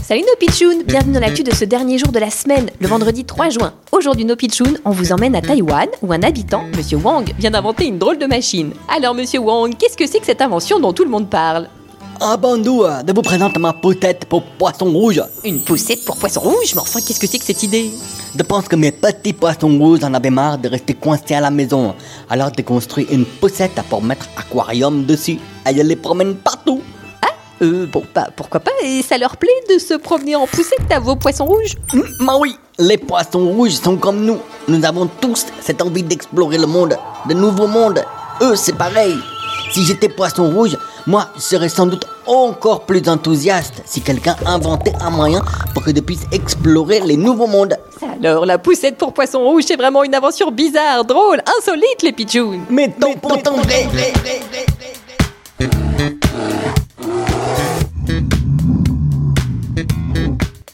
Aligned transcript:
Salut 0.00 0.20
nos 0.20 0.36
pitchouns 0.38 0.84
Bienvenue 0.86 1.14
dans 1.14 1.20
l'actu 1.20 1.42
de 1.42 1.52
ce 1.52 1.64
dernier 1.64 1.98
jour 1.98 2.12
de 2.12 2.20
la 2.20 2.30
semaine, 2.30 2.70
le 2.80 2.86
vendredi 2.86 3.24
3 3.24 3.48
juin. 3.50 3.72
Aujourd'hui 3.90 4.24
nos 4.24 4.36
pitchouns, 4.36 4.76
on 4.84 4.90
vous 4.90 5.10
emmène 5.12 5.34
à 5.34 5.40
Taïwan 5.40 5.88
où 6.02 6.12
un 6.12 6.22
habitant, 6.22 6.62
Monsieur 6.76 6.98
Wang, 6.98 7.28
vient 7.36 7.50
d'inventer 7.50 7.86
une 7.86 7.98
drôle 7.98 8.18
de 8.18 8.26
machine. 8.26 8.72
Alors 8.88 9.14
Monsieur 9.14 9.40
Wang, 9.40 9.74
qu'est-ce 9.76 9.96
que 9.96 10.06
c'est 10.06 10.20
que 10.20 10.26
cette 10.26 10.40
invention 10.40 10.78
dont 10.78 10.92
tout 10.92 11.02
le 11.02 11.10
monde 11.10 11.28
parle? 11.28 11.68
Avant 12.20 12.56
nous 12.56 12.84
de 12.84 13.12
vous 13.12 13.22
présenter 13.22 13.58
ma 13.58 13.72
poussette 13.72 14.24
pour 14.26 14.44
poisson 14.44 14.86
rouge. 14.86 15.20
Une 15.44 15.60
poussette 15.60 16.04
pour 16.04 16.16
poisson 16.16 16.40
rouge 16.40 16.74
Mais 16.74 16.80
enfin, 16.80 17.00
qu'est-ce 17.00 17.18
que 17.18 17.26
c'est 17.26 17.38
que 17.38 17.44
cette 17.44 17.62
idée? 17.64 17.90
Je 18.36 18.42
pense 18.44 18.68
que 18.68 18.76
mes 18.76 18.92
petits 18.92 19.32
poissons 19.32 19.78
rouges 19.78 20.04
en 20.04 20.14
avaient 20.14 20.30
marre 20.30 20.58
de 20.58 20.68
rester 20.68 20.94
coincés 20.94 21.34
à 21.34 21.40
la 21.40 21.50
maison. 21.50 21.94
Alors 22.30 22.50
j'ai 22.56 22.62
construit 22.62 23.06
une 23.10 23.24
poussette 23.24 23.80
pour 23.88 24.02
mettre 24.02 24.28
aquarium 24.36 25.04
dessus. 25.04 25.38
Et 25.68 25.76
je 25.76 25.82
les 25.82 25.96
promène 25.96 26.36
partout. 26.36 26.82
Euh, 27.60 27.86
bon, 27.86 28.04
bah 28.14 28.28
pourquoi 28.36 28.60
pas, 28.60 28.70
et 28.84 29.02
ça 29.02 29.18
leur 29.18 29.36
plaît 29.36 29.48
de 29.72 29.78
se 29.78 29.94
promener 29.94 30.36
en 30.36 30.46
poussette 30.46 30.90
à 30.92 31.00
vos 31.00 31.16
poissons 31.16 31.46
rouges 31.46 31.76
Hum, 31.92 32.04
bah 32.20 32.34
oui, 32.38 32.56
les 32.78 32.98
poissons 32.98 33.48
rouges 33.48 33.72
sont 33.74 33.96
comme 33.96 34.24
nous. 34.24 34.38
Nous 34.68 34.84
avons 34.84 35.06
tous 35.20 35.46
cette 35.60 35.82
envie 35.82 36.04
d'explorer 36.04 36.58
le 36.58 36.66
monde, 36.66 36.96
de 37.28 37.34
nouveaux 37.34 37.66
mondes. 37.66 38.04
Eux, 38.40 38.54
c'est 38.54 38.76
pareil. 38.76 39.16
Si 39.72 39.84
j'étais 39.84 40.08
poisson 40.08 40.50
rouge, 40.50 40.76
moi, 41.06 41.28
je 41.36 41.40
serais 41.40 41.68
sans 41.68 41.86
doute 41.86 42.06
encore 42.26 42.84
plus 42.84 43.08
enthousiaste 43.08 43.82
si 43.86 44.02
quelqu'un 44.02 44.36
inventait 44.46 44.92
un 45.00 45.10
moyen 45.10 45.42
pour 45.74 45.82
que 45.82 45.94
je 45.94 46.00
puisse 46.00 46.26
explorer 46.32 47.00
les 47.00 47.16
nouveaux 47.16 47.46
mondes. 47.46 47.76
Alors, 48.22 48.46
la 48.46 48.58
poussette 48.58 48.96
pour 48.96 49.12
poisson 49.12 49.40
rouge, 49.40 49.64
c'est 49.66 49.76
vraiment 49.76 50.04
une 50.04 50.14
invention 50.14 50.50
bizarre, 50.50 51.04
drôle, 51.04 51.42
insolite 51.58 52.02
les 52.02 52.12
pitchouns 52.12 52.60
Mais 52.70 52.88
tant. 52.88 53.14